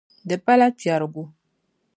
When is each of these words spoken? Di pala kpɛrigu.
Di 0.27 0.35
pala 0.45 0.67
kpɛrigu. 0.79 1.23